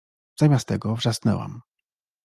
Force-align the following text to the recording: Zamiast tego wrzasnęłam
Zamiast 0.35 0.67
tego 0.67 0.95
wrzasnęłam 0.95 1.61